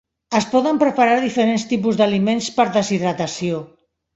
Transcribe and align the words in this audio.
Es 0.37 0.45
poden 0.53 0.79
preparar 0.83 1.17
diferents 1.25 1.67
tipus 1.73 2.01
d"aliments 2.01 2.51
per 2.59 2.69
deshidratació. 2.79 3.65